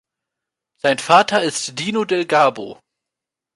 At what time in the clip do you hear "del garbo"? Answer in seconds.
2.05-2.79